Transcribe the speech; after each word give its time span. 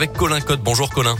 Avec 0.00 0.12
Colin 0.12 0.40
Cotte. 0.40 0.60
Bonjour 0.62 0.88
Colin. 0.90 1.16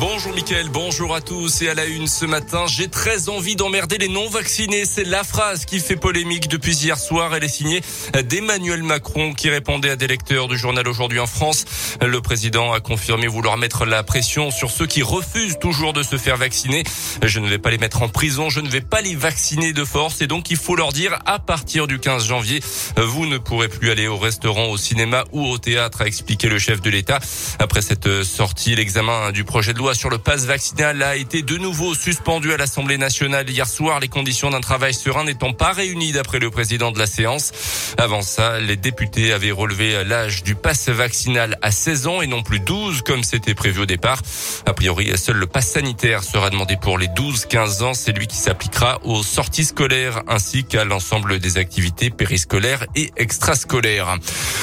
Bonjour 0.00 0.32
Mickaël, 0.32 0.68
bonjour 0.68 1.12
à 1.12 1.20
tous 1.20 1.60
et 1.62 1.68
à 1.68 1.74
la 1.74 1.84
une 1.84 2.06
ce 2.06 2.24
matin, 2.24 2.66
j'ai 2.68 2.86
très 2.86 3.28
envie 3.28 3.56
d'emmerder 3.56 3.98
les 3.98 4.06
non-vaccinés. 4.06 4.84
C'est 4.84 5.02
la 5.02 5.24
phrase 5.24 5.64
qui 5.64 5.80
fait 5.80 5.96
polémique 5.96 6.46
depuis 6.46 6.76
hier 6.76 6.96
soir. 6.96 7.34
Elle 7.34 7.42
est 7.42 7.48
signée 7.48 7.80
d'Emmanuel 8.28 8.84
Macron 8.84 9.34
qui 9.34 9.50
répondait 9.50 9.90
à 9.90 9.96
des 9.96 10.06
lecteurs 10.06 10.46
du 10.46 10.56
journal 10.56 10.86
Aujourd'hui 10.86 11.18
en 11.18 11.26
France. 11.26 11.64
Le 12.00 12.20
président 12.20 12.72
a 12.72 12.78
confirmé 12.78 13.26
vouloir 13.26 13.56
mettre 13.56 13.86
la 13.86 14.04
pression 14.04 14.52
sur 14.52 14.70
ceux 14.70 14.86
qui 14.86 15.02
refusent 15.02 15.58
toujours 15.58 15.92
de 15.92 16.04
se 16.04 16.16
faire 16.16 16.36
vacciner. 16.36 16.84
Je 17.24 17.40
ne 17.40 17.48
vais 17.48 17.58
pas 17.58 17.70
les 17.70 17.78
mettre 17.78 18.02
en 18.02 18.08
prison, 18.08 18.50
je 18.50 18.60
ne 18.60 18.68
vais 18.68 18.80
pas 18.80 19.00
les 19.00 19.16
vacciner 19.16 19.72
de 19.72 19.84
force 19.84 20.20
et 20.20 20.28
donc 20.28 20.50
il 20.50 20.56
faut 20.58 20.76
leur 20.76 20.92
dire 20.92 21.18
à 21.26 21.40
partir 21.40 21.88
du 21.88 21.98
15 21.98 22.24
janvier, 22.24 22.60
vous 22.96 23.26
ne 23.26 23.38
pourrez 23.38 23.68
plus 23.68 23.90
aller 23.90 24.06
au 24.06 24.16
restaurant, 24.16 24.66
au 24.66 24.76
cinéma 24.76 25.24
ou 25.32 25.44
au 25.44 25.58
théâtre, 25.58 26.02
a 26.02 26.06
expliqué 26.06 26.48
le 26.48 26.60
chef 26.60 26.80
de 26.80 26.90
l'État. 26.90 27.18
Après 27.58 27.82
cette 27.82 28.22
sortie, 28.22 28.76
l'examen 28.76 29.32
du 29.32 29.42
projet 29.42 29.72
de 29.72 29.78
loi 29.78 29.87
sur 29.94 30.10
le 30.10 30.18
pass 30.18 30.44
vaccinal 30.44 31.02
a 31.02 31.16
été 31.16 31.42
de 31.42 31.56
nouveau 31.56 31.94
suspendu 31.94 32.52
à 32.52 32.56
l'Assemblée 32.56 32.98
nationale 32.98 33.48
hier 33.48 33.66
soir, 33.66 34.00
les 34.00 34.08
conditions 34.08 34.50
d'un 34.50 34.60
travail 34.60 34.92
serein 34.92 35.24
n'étant 35.24 35.52
pas 35.52 35.72
réunies 35.72 36.12
d'après 36.12 36.38
le 36.38 36.50
président 36.50 36.90
de 36.90 36.98
la 36.98 37.06
séance. 37.06 37.52
Avant 37.96 38.22
ça, 38.22 38.58
les 38.60 38.76
députés 38.76 39.32
avaient 39.32 39.50
relevé 39.50 40.04
l'âge 40.04 40.42
du 40.42 40.54
pass 40.54 40.88
vaccinal 40.88 41.58
à 41.62 41.70
16 41.70 42.06
ans 42.06 42.22
et 42.22 42.26
non 42.26 42.42
plus 42.42 42.60
12 42.60 43.02
comme 43.02 43.22
c'était 43.22 43.54
prévu 43.54 43.82
au 43.82 43.86
départ. 43.86 44.20
A 44.66 44.72
priori, 44.72 45.16
seul 45.16 45.36
le 45.36 45.46
pass 45.46 45.68
sanitaire 45.68 46.22
sera 46.22 46.50
demandé 46.50 46.76
pour 46.76 46.98
les 46.98 47.08
12-15 47.08 47.82
ans. 47.82 47.94
C'est 47.94 48.12
lui 48.12 48.26
qui 48.26 48.36
s'appliquera 48.36 49.00
aux 49.04 49.22
sorties 49.22 49.64
scolaires 49.64 50.22
ainsi 50.28 50.64
qu'à 50.64 50.84
l'ensemble 50.84 51.38
des 51.38 51.58
activités 51.58 52.10
périscolaires 52.10 52.86
et 52.94 53.10
extrascolaires. 53.16 54.16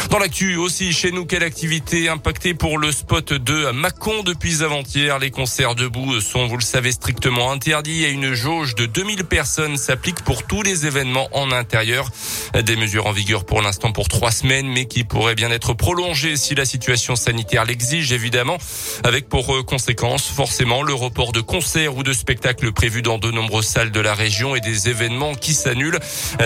Dans 0.09 0.19
l'actu 0.19 0.55
aussi, 0.55 0.93
chez 0.93 1.11
nous, 1.11 1.25
quelle 1.25 1.43
activité 1.43 2.09
impactée 2.09 2.53
pour 2.53 2.77
le 2.77 2.91
spot 2.91 3.33
de 3.33 3.71
Mâcon 3.71 4.23
depuis 4.23 4.63
avant-hier? 4.63 5.17
Les 5.19 5.31
concerts 5.31 5.75
debout 5.75 6.21
sont, 6.21 6.47
vous 6.47 6.57
le 6.57 6.63
savez, 6.63 6.91
strictement 6.91 7.51
interdits 7.51 8.03
et 8.03 8.11
une 8.11 8.33
jauge 8.33 8.75
de 8.75 8.85
2000 8.85 9.25
personnes 9.25 9.77
s'applique 9.77 10.21
pour 10.23 10.43
tous 10.43 10.61
les 10.61 10.85
événements 10.85 11.27
en 11.33 11.51
intérieur. 11.51 12.09
Des 12.53 12.75
mesures 12.75 13.07
en 13.07 13.11
vigueur 13.11 13.45
pour 13.45 13.61
l'instant 13.61 13.91
pour 13.91 14.07
trois 14.07 14.31
semaines, 14.31 14.67
mais 14.67 14.85
qui 14.85 15.03
pourraient 15.03 15.35
bien 15.35 15.49
être 15.49 15.73
prolongées 15.73 16.37
si 16.37 16.53
la 16.55 16.65
situation 16.65 17.15
sanitaire 17.15 17.65
l'exige, 17.65 18.11
évidemment, 18.11 18.57
avec 19.03 19.27
pour 19.27 19.65
conséquence 19.65 20.27
forcément 20.27 20.83
le 20.83 20.93
report 20.93 21.31
de 21.31 21.41
concerts 21.41 21.97
ou 21.97 22.03
de 22.03 22.13
spectacles 22.13 22.71
prévus 22.71 23.01
dans 23.01 23.17
de 23.17 23.31
nombreuses 23.31 23.67
salles 23.67 23.91
de 23.91 23.99
la 23.99 24.13
région 24.13 24.55
et 24.55 24.61
des 24.61 24.87
événements 24.87 25.33
qui 25.33 25.53
s'annulent. 25.53 25.99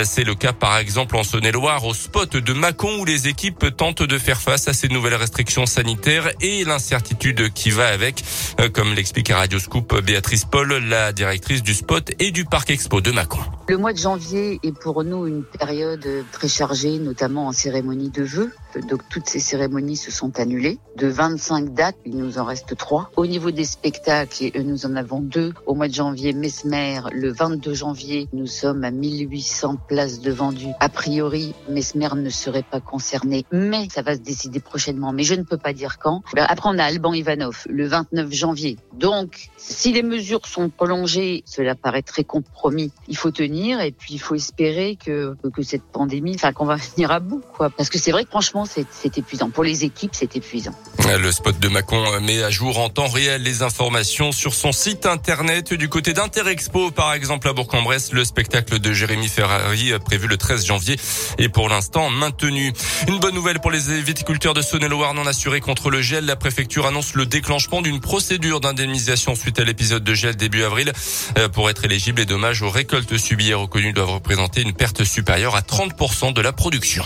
C'est 0.04 0.23
le 0.23 0.34
cas 0.34 0.54
par 0.54 0.78
exemple 0.78 1.18
en 1.18 1.23
Saône-et-Loire 1.23 1.86
au 1.86 1.94
spot 1.94 2.38
de 2.38 2.54
Mâcon 2.54 3.00
où 3.00 3.06
les 3.06 3.28
équipes 3.28 3.48
tentent 3.58 4.03
de 4.03 4.17
faire 4.17 4.42
face 4.42 4.67
à 4.67 4.73
ces 4.73 4.88
nouvelles 4.88 5.16
restrictions 5.16 5.66
sanitaires 5.66 6.30
et 6.42 6.64
l'incertitude 6.64 7.52
qui 7.53 7.69
va 7.69 7.88
avec. 7.88 8.23
Euh, 8.59 8.69
comme 8.69 8.94
l'explique 8.94 9.30
à 9.31 9.38
Radio 9.38 9.59
Scoop 9.59 10.00
Béatrice 10.02 10.45
Paul, 10.45 10.73
la 10.73 11.11
directrice 11.14 11.64
du 11.64 11.73
spot 11.73 12.11
et 12.20 12.31
du 12.31 12.45
parc 12.45 12.70
expo 12.70 13.02
de 13.02 13.11
Macron. 13.11 13.42
Le 13.67 13.77
mois 13.77 13.94
de 13.94 13.97
janvier 13.97 14.59
est 14.64 14.72
pour 14.72 15.03
nous 15.03 15.27
une 15.27 15.44
période 15.44 16.08
très 16.31 16.47
chargée, 16.47 16.97
notamment 16.97 17.47
en 17.47 17.52
cérémonie 17.52 18.09
de 18.09 18.23
vœux. 18.23 18.52
Donc 18.88 19.02
toutes 19.09 19.27
ces 19.27 19.39
cérémonies 19.39 19.97
se 19.97 20.11
sont 20.11 20.39
annulées. 20.39 20.80
De 20.95 21.08
25 21.08 21.73
dates, 21.73 21.95
il 22.05 22.17
nous 22.17 22.38
en 22.38 22.45
reste 22.45 22.75
trois. 22.77 23.11
Au 23.16 23.25
niveau 23.25 23.52
des 23.52 23.66
spectacles, 23.66 24.52
nous 24.64 24.86
en 24.86 24.95
avons 24.95 25.20
deux. 25.20 25.53
Au 25.66 25.75
mois 25.75 25.88
de 25.88 25.94
janvier, 25.94 26.33
Mesmer. 26.33 27.02
Le 27.11 27.31
22 27.31 27.73
janvier, 27.73 28.27
nous 28.33 28.47
sommes 28.47 28.83
à 28.83 28.92
1800 28.92 29.77
places 29.88 30.20
de 30.20 30.31
vendues. 30.31 30.73
A 30.80 30.89
priori, 30.89 31.53
Mesmer 31.70 32.09
ne 32.16 32.30
serait 32.30 32.64
pas 32.64 32.80
concerné, 32.80 33.39
mais 33.52 33.88
ça 33.92 34.02
va 34.02 34.16
se 34.16 34.20
décider 34.20 34.59
prochainement. 34.59 35.12
Mais 35.14 35.23
je 35.23 35.36
ne 35.36 35.44
peux 35.44 35.58
pas 35.58 35.73
dire 35.73 35.98
quand. 36.00 36.22
Après, 36.38 36.70
on 36.70 36.78
a 36.78 36.84
Alban 36.84 37.14
Ivanov, 37.14 37.64
le 37.70 37.88
29 37.88 38.32
janvier. 38.32 38.78
Donc, 38.94 39.50
si 39.58 39.94
les 39.94 40.04
mesures 40.04 40.45
sont 40.45 40.70
prolongées, 40.70 41.44
cela 41.45 41.76
paraît 41.76 42.02
très 42.02 42.23
compromis. 42.23 42.92
Il 43.08 43.17
faut 43.17 43.32
tenir 43.32 43.82
et 43.82 43.92
puis 43.92 44.14
il 44.14 44.20
faut 44.20 44.36
espérer 44.36 44.98
que, 45.04 45.36
que 45.54 45.61
cette 45.61 45.83
pandémie, 45.83 46.36
enfin 46.36 46.54
qu'on 46.54 46.66
va 46.66 46.76
venir 46.95 47.11
à 47.11 47.20
bout, 47.20 47.44
quoi. 47.55 47.70
Parce 47.70 47.89
que 47.89 47.98
c'est 47.98 48.11
vrai 48.11 48.23
que 48.23 48.30
franchement, 48.30 48.66
c'est 48.66 49.17
épuisant. 49.17 49.50
Pour 49.50 49.64
les 49.64 49.83
équipes, 49.83 50.11
c'est 50.14 50.36
épuisant. 50.36 50.73
Le 51.17 51.32
spot 51.32 51.60
de 51.60 51.67
Macon 51.70 52.04
met 52.21 52.44
à 52.44 52.50
jour 52.50 52.80
en 52.80 52.89
temps 52.89 53.08
réel 53.08 53.42
les 53.42 53.64
informations 53.64 54.32
sur 54.32 54.54
son 54.54 54.71
site 54.71 55.06
internet. 55.06 55.73
Du 55.73 55.89
côté 55.89 56.14
d'Interexpo, 56.14 56.92
par 56.92 57.14
exemple, 57.14 57.48
à 57.48 57.54
Bourg-en-Bresse, 57.54 58.11
le 58.14 58.23
spectacle 58.23 58.80
de 58.80 58.94
Jérémy 58.94 59.27
Ferrari 59.27 59.92
prévu 60.00 60.27
le 60.27 60.38
13 60.38 60.66
janvier 60.66 60.95
est 61.38 61.50
pour 61.50 61.70
l'instant 61.70 62.10
maintenu. 62.10 62.73
Une 63.08 63.20
bonne 63.20 63.29
nouvelle 63.32 63.60
pour 63.60 63.72
les 63.72 64.02
viticulteurs 64.02 64.54
de 64.54 64.62
Saône-et-Loire 64.62 65.14
non 65.14 65.26
assurés 65.26 65.62
contre 65.62 65.90
le 65.90 66.02
gel. 66.02 66.26
La 66.26 66.36
préfecture 66.36 66.86
annonce 66.86 67.14
le 67.16 67.26
déclenchement 67.26 67.82
d'une 67.82 68.00
procédure 68.00 68.60
d'indemnisation 68.60 69.36
suite 69.36 69.60
à 69.60 69.64
l'épisode 69.64 70.04
de 70.04 70.14
gel 70.14 70.36
début 70.36 70.64
avril. 70.64 70.92
Euh, 71.38 71.50
pour 71.50 71.70
être 71.70 71.86
éligible, 71.86 72.20
les 72.20 72.26
dommages 72.26 72.62
aux 72.62 72.70
récoltes 72.70 73.18
subies 73.18 73.50
et 73.50 73.54
reconnues 73.54 73.94
doivent 73.94 74.12
représenter 74.12 74.62
une 74.62 74.73
perte 74.73 75.04
supérieure 75.04 75.56
à 75.56 75.62
30% 75.62 76.34
de 76.34 76.42
la 76.42 76.54
production. 76.54 77.04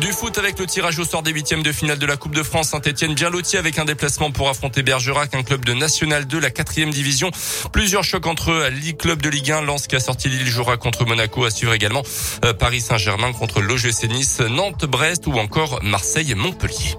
Du 0.00 0.10
foot 0.10 0.38
avec 0.38 0.58
le 0.58 0.66
tirage 0.66 0.98
au 0.98 1.04
sort 1.04 1.22
des 1.22 1.32
huitièmes 1.32 1.62
de 1.62 1.70
finale 1.70 1.98
de 1.98 2.06
la 2.06 2.16
Coupe 2.16 2.34
de 2.34 2.42
France. 2.42 2.70
Saint-Etienne 2.70 3.14
bien 3.14 3.28
loti 3.28 3.58
avec 3.58 3.78
un 3.78 3.84
déplacement 3.84 4.30
pour 4.30 4.48
affronter 4.48 4.82
Bergerac, 4.82 5.34
un 5.34 5.42
club 5.42 5.66
de 5.66 5.74
National 5.74 6.26
2, 6.26 6.40
la 6.40 6.50
quatrième 6.50 6.90
division. 6.90 7.30
Plusieurs 7.72 8.02
chocs 8.02 8.26
entre 8.26 8.52
eux. 8.52 8.68
Ligue 8.68 8.96
Club 8.96 9.20
de 9.20 9.28
Ligue 9.28 9.52
1, 9.52 9.60
Lens 9.60 9.86
qui 9.86 9.96
a 9.96 10.00
sorti 10.00 10.30
Lille 10.30 10.48
jouera 10.48 10.78
contre 10.78 11.04
Monaco, 11.04 11.44
à 11.44 11.50
suivre 11.50 11.74
également 11.74 12.02
euh, 12.44 12.54
Paris 12.54 12.80
Saint-Germain 12.80 13.32
contre 13.32 13.60
l'OGC 13.60 14.08
Nice, 14.08 14.40
Nantes, 14.40 14.86
Brest 14.86 15.26
ou 15.26 15.34
encore 15.34 15.80
Marseille, 15.82 16.34
Montpellier. 16.34 16.96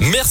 Merci. 0.00 0.28